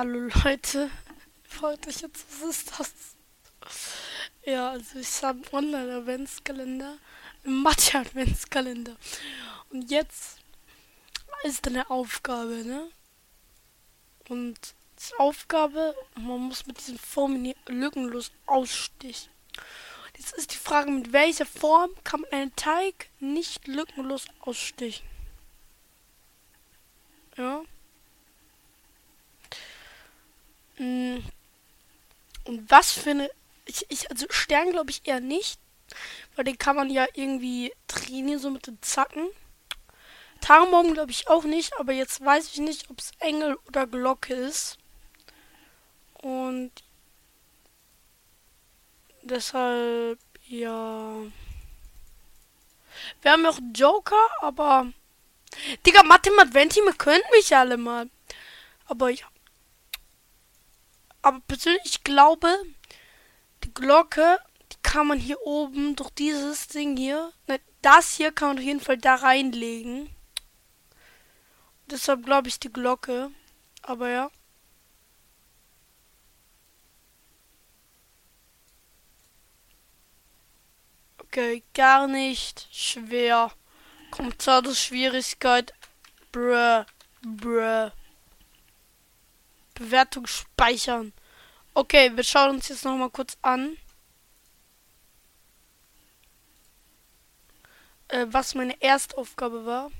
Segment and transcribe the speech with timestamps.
[0.00, 0.90] Hallo Leute,
[1.46, 2.94] freut euch jetzt, was ist das?
[4.46, 6.96] Ja, also ich habe einen Online-Adventskalender,
[7.44, 8.96] einen Mathe-Adventskalender.
[9.68, 10.38] Und jetzt
[11.42, 12.90] ist eine Aufgabe, ne?
[14.30, 14.58] Und
[14.98, 19.28] die Aufgabe, man muss mit diesen Formen lückenlos ausstichen.
[20.16, 25.06] Jetzt ist die Frage, mit welcher Form kann man einen Teig nicht lückenlos ausstichen?
[27.36, 27.62] Ja.
[30.80, 33.30] Und was für eine.
[33.66, 35.60] Ich, ich, also Stern glaube ich eher nicht.
[36.34, 39.28] Weil den kann man ja irgendwie trainieren, so mit den Zacken.
[40.40, 44.32] Tarnbaum glaube ich auch nicht, aber jetzt weiß ich nicht, ob es Engel oder Glocke
[44.32, 44.78] ist.
[46.14, 46.70] Und
[49.22, 51.14] deshalb, ja.
[53.22, 54.92] Wir haben auch Joker, aber.
[55.84, 58.08] Digga, Mathe Adventi, wir können mich alle mal.
[58.86, 59.29] Aber ja.
[61.22, 62.54] Aber persönlich, ich glaube,
[63.64, 64.38] die Glocke,
[64.72, 67.32] die kann man hier oben durch dieses Ding hier.
[67.46, 70.08] Ne, das hier kann man auf jeden Fall da reinlegen.
[71.90, 73.30] Deshalb glaube ich die Glocke.
[73.82, 74.30] Aber ja.
[81.18, 83.52] Okay, gar nicht schwer.
[84.10, 85.72] Kommt zur Schwierigkeit.
[86.32, 86.84] Bruh.
[87.22, 87.90] Bruh.
[89.80, 91.12] Bewertung speichern.
[91.72, 93.78] Okay, wir schauen uns jetzt noch mal kurz an.
[98.08, 99.90] Äh, was meine Erstaufgabe war.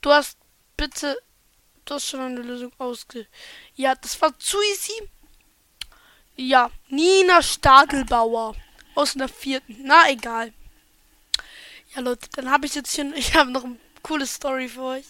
[0.00, 0.38] Du hast
[0.76, 1.22] bitte.
[1.84, 3.26] Du hast schon eine Lösung ausge.
[3.76, 5.08] Ja, das war zu easy.
[6.34, 8.56] Ja, Nina Stadelbauer.
[8.96, 9.76] Aus einer vierten.
[9.84, 10.52] Na, egal.
[11.94, 13.04] Ja, Leute, dann habe ich jetzt hier.
[13.14, 15.06] Ich habe noch eine coole Story für euch.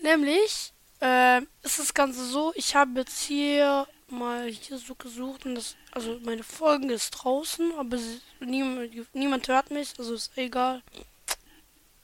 [0.00, 5.56] Nämlich, äh, ist das Ganze so, ich habe jetzt hier mal hier so gesucht und
[5.56, 10.82] das, also meine Folge ist draußen, aber sie, niemand, niemand hört mich, also ist egal.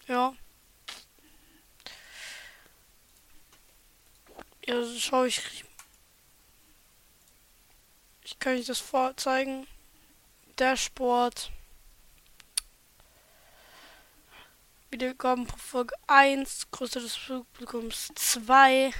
[0.09, 0.35] Ja.
[4.67, 5.65] Ja, also schau ich.
[8.25, 9.67] Ich kann euch das vorzeigen.
[10.57, 11.51] Dashboard.
[14.93, 18.91] Wiedergaben pro Folge 1, Größe des Publikums 2.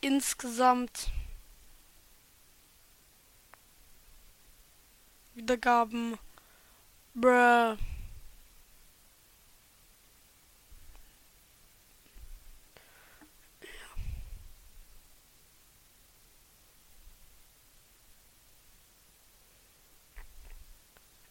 [0.00, 1.10] Insgesamt
[5.34, 6.18] Wiedergaben.
[7.14, 7.76] Bruh.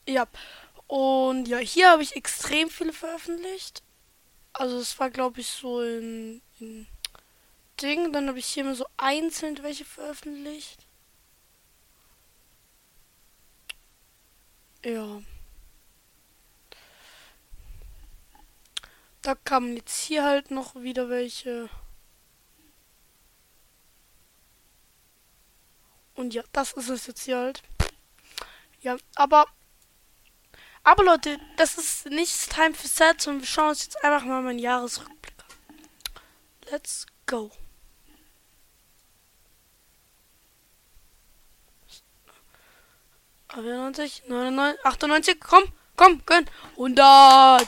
[0.06, 0.28] Ja.
[0.90, 3.84] Und ja, hier habe ich extrem viele veröffentlicht.
[4.54, 6.88] Also es war glaube ich so in, in
[7.80, 8.12] Ding.
[8.12, 10.88] Dann habe ich hier mal so einzeln welche veröffentlicht.
[14.84, 15.22] Ja.
[19.22, 21.70] Da kamen jetzt hier halt noch wieder welche.
[26.16, 27.62] Und ja, das ist es jetzt hier halt.
[28.82, 29.46] Ja, aber
[30.84, 34.42] aber Leute, das ist nicht Time for Sets und wir schauen uns jetzt einfach mal
[34.42, 35.78] meinen Jahresrückblick an.
[36.72, 37.52] Let's go.
[43.50, 45.64] Aber 90, 99, 98, komm,
[45.96, 46.50] komm, gönn.
[46.74, 47.68] 100.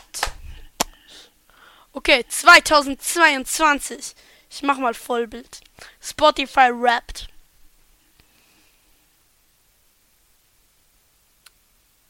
[1.93, 4.15] Okay, 2022.
[4.49, 5.61] Ich mach mal Vollbild.
[5.99, 7.27] Spotify rappt.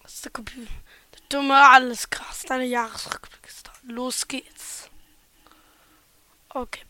[0.02, 0.72] Was ist der Computer?
[1.32, 2.44] Dumme, alles krass.
[2.44, 3.72] Deine Jahresrückblick ist da.
[3.84, 4.90] Los geht's.
[6.50, 6.82] Okay.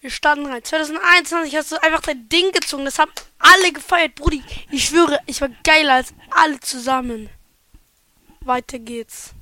[0.00, 0.64] Wir starten rein.
[0.64, 2.84] 2021 hast du einfach dein Ding gezogen.
[2.84, 4.42] Das haben alle gefeiert, Brudi.
[4.70, 7.28] Ich schwöre, ich war geiler als alle zusammen.
[8.40, 9.32] Weiter geht's.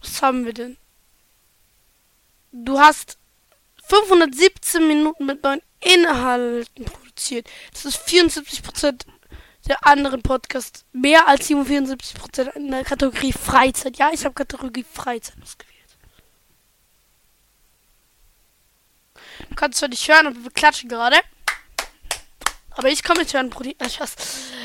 [0.00, 0.76] Was haben wir denn?
[2.52, 3.18] Du hast
[3.84, 7.50] 517 Minuten mit neuen Inhalten produziert.
[7.72, 9.06] Das ist 74%
[9.68, 13.96] der anderen Podcast mehr als 74% in der Kategorie Freizeit.
[13.96, 15.74] Ja, ich habe Kategorie Freizeit ausgewählt.
[19.48, 21.16] Du kannst zwar nicht hören, aber wir klatschen gerade.
[22.70, 23.76] Aber ich kann mit hören, Brudi.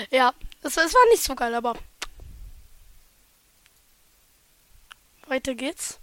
[0.10, 1.76] Ja, das, das war nicht so geil, aber.
[5.28, 6.00] Weiter geht's.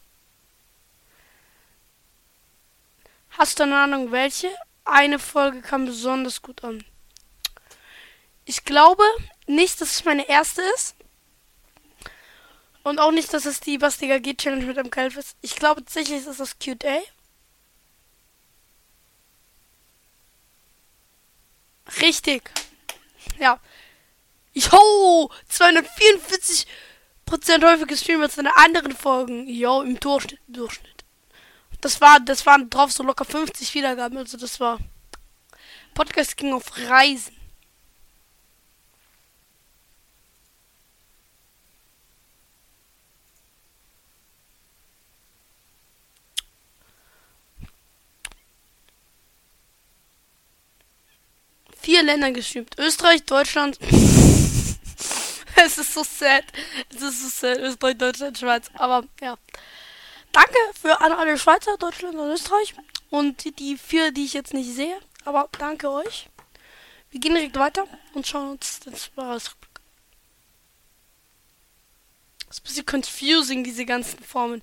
[3.30, 4.48] Hast du eine Ahnung, welche?
[4.84, 6.84] Eine Folge kam besonders gut an.
[8.46, 9.02] Ich glaube
[9.46, 10.94] nicht, dass es meine erste ist.
[12.84, 15.36] Und auch nicht, dass es die Bastiger G Challenge mit dem Kalb ist.
[15.42, 17.00] Ich glaube tatsächlich ist das QA.
[22.00, 22.50] Richtig.
[23.40, 23.58] Ja.
[24.54, 26.66] Jo, 244
[27.26, 29.48] Prozent häufiger gestreamt als in anderen Folgen.
[29.48, 30.40] Jo, im Durchschnitt.
[30.46, 31.04] Durchschnitt.
[31.80, 34.16] Das war, das waren drauf so locker 50 Wiedergaben.
[34.18, 34.78] Also das war.
[35.94, 37.36] Podcast ging auf Reisen.
[51.96, 52.78] Vier Ländern gestreamt.
[52.78, 53.78] Österreich, Deutschland.
[55.56, 56.44] es ist so sad.
[56.94, 57.58] Es ist so sad.
[57.58, 58.70] Österreich, Deutschland, Schweiz.
[58.74, 59.38] Aber ja.
[60.30, 62.74] Danke für an alle Schweizer, Deutschland und Österreich.
[63.08, 64.98] Und die vier, die ich jetzt nicht sehe.
[65.24, 66.28] Aber danke euch.
[67.10, 69.56] Wir gehen direkt weiter und schauen uns das aus.
[72.46, 74.62] Das ist ein bisschen confusing, diese ganzen Formen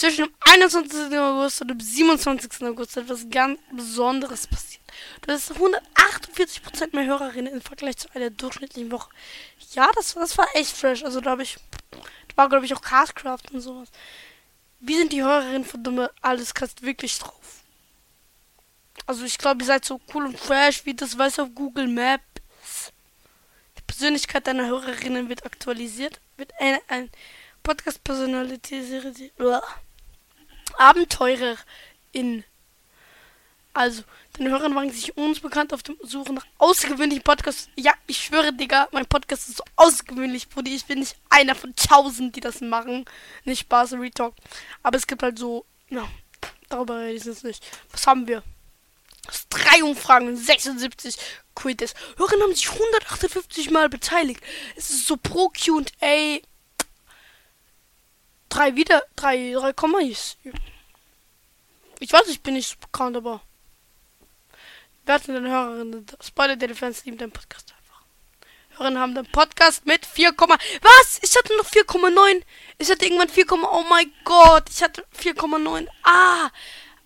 [0.00, 1.18] zwischen dem 21.
[1.18, 2.62] August und dem 27.
[2.62, 4.82] August etwas ganz Besonderes passiert.
[5.20, 9.10] Du hast 148% mehr Hörerinnen im Vergleich zu einer durchschnittlichen Woche.
[9.72, 11.04] Ja, das, das war echt fresh.
[11.04, 11.58] Also da habe ich,
[11.90, 13.88] da war glaube ich auch Castcraft und sowas.
[14.80, 17.62] Wie sind die Hörerinnen von Dumme Alles Cast wirklich drauf?
[19.04, 22.22] Also ich glaube, ihr seid so cool und fresh, wie das weiß auf Google Maps.
[23.76, 26.20] Die Persönlichkeit deiner Hörerinnen wird aktualisiert.
[26.38, 27.10] Wird ein, ein
[27.62, 28.82] Podcast-Personality
[30.78, 31.56] Abenteurer
[32.12, 32.44] in.
[33.72, 34.02] Also,
[34.32, 37.68] deine Hörer waren sich uns bekannt auf dem Suche nach außergewöhnlichen Podcasts.
[37.76, 40.74] Ja, ich schwöre, Digga, mein Podcast ist so außergewöhnlich, Brudi.
[40.74, 43.04] Ich bin nicht einer von tausend, die das machen.
[43.44, 44.34] Nicht Spaß, Retalk.
[44.82, 46.08] Aber es gibt halt so, ja,
[46.68, 47.64] darüber rede ich jetzt nicht.
[47.92, 48.42] Was haben wir?
[49.26, 51.16] Das drei Umfragen, 76
[51.54, 51.94] Quittes.
[52.16, 54.42] Hörer haben sich 158 Mal beteiligt.
[54.76, 56.40] Es ist so pro Q&A
[58.50, 60.36] drei wieder, drei, drei Komma ist.
[61.98, 63.40] Ich weiß, ich bin nicht so bekannt, aber.
[65.06, 66.06] Wer hat denn Hörerinnen?
[66.20, 68.02] Spoiler der Fans lieben den Podcast einfach.
[68.70, 71.18] Hörerinnen haben den Podcast mit 4, was?
[71.22, 72.42] Ich hatte noch 4,9.
[72.78, 74.68] Ich hatte irgendwann 4, oh mein Gott.
[74.68, 75.88] Ich hatte 4,9.
[76.02, 76.50] Ah.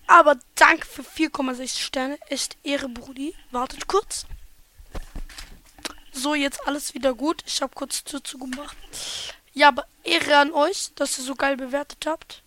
[0.07, 2.19] Aber danke für 4,6 Sterne.
[2.29, 3.33] Echt Ehre, Brudi.
[3.51, 4.25] Wartet kurz.
[6.11, 7.43] So, jetzt alles wieder gut.
[7.45, 8.77] Ich habe kurz Tür zugemacht.
[9.55, 12.43] Ja, aber Ehre an euch, dass ihr so geil bewertet habt.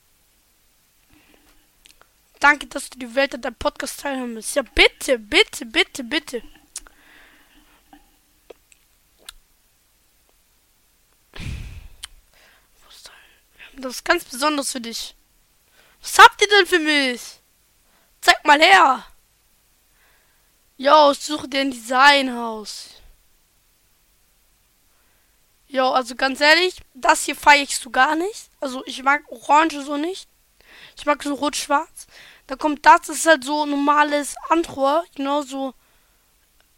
[2.38, 4.54] Danke, dass du die Welt an deinem Podcast teilhaben willst.
[4.54, 6.42] Ja, bitte, bitte, bitte, bitte.
[13.76, 15.14] Das ist ganz besonders für dich.
[16.02, 17.20] Was habt ihr denn für mich?
[18.20, 19.06] Zeig mal her.
[20.76, 22.97] Jo, ich suche dir ein Designhaus.
[25.68, 28.50] Ja, also ganz ehrlich, das hier feiere ich so gar nicht.
[28.60, 30.28] Also ich mag Orange so nicht.
[30.96, 32.06] Ich mag so rot-schwarz.
[32.46, 35.74] Da kommt das, das ist halt so normales Androhr, genau so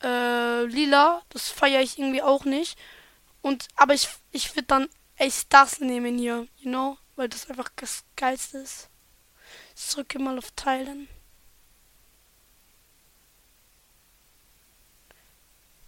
[0.02, 1.22] äh, lila.
[1.30, 2.76] Das feiere ich irgendwie auch nicht.
[3.42, 7.70] Und aber ich ich würde dann echt das nehmen hier, you know, weil das einfach
[7.76, 8.88] das geilste ist.
[9.76, 11.08] Ich drücke mal auf Teilen.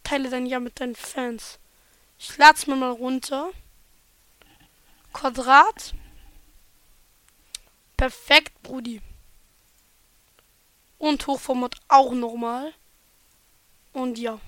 [0.04, 1.58] Teile dann ja mit deinen Fans.
[2.24, 3.50] Ich lade mir mal runter.
[5.12, 5.92] Quadrat.
[7.96, 9.02] Perfekt, Brudi.
[10.98, 12.72] Und Hochformat auch nochmal.
[13.92, 14.40] Und ja.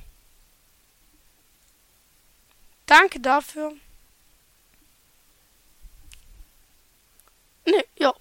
[2.87, 3.73] Danke dafür.
[7.67, 8.15] Ne, ja.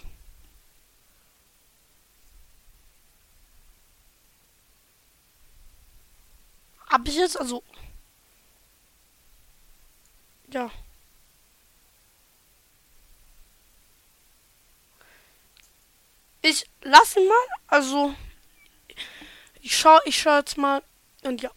[6.87, 7.63] Hab ich jetzt also
[10.53, 10.71] ja.
[16.41, 17.47] Ich lasse ihn mal.
[17.67, 18.15] Also.
[19.61, 20.83] Ich schau, ich schau jetzt mal.
[21.23, 21.51] Und ja.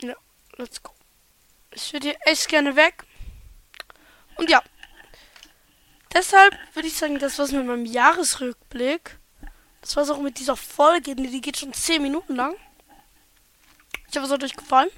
[0.00, 0.14] Ja,
[0.56, 0.92] let's go.
[1.72, 3.04] Ich würde hier echt gerne weg.
[4.36, 4.62] Und ja.
[6.12, 9.18] Deshalb würde ich sagen, das war's mit meinem Jahresrückblick.
[9.80, 11.14] Das war's auch mit dieser Folge.
[11.14, 12.54] Die geht schon 10 Minuten lang.
[14.10, 14.90] Ich hoffe, es hat euch gefallen.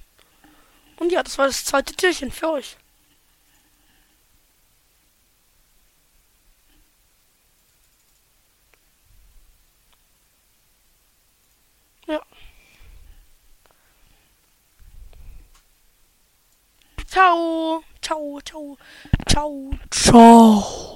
[1.01, 2.77] Und ja, das war das zweite Türchen für euch.
[12.07, 12.21] Ja.
[17.07, 17.83] Ciao.
[18.03, 18.77] Ciao, ciao,
[19.27, 20.90] ciao, ciao.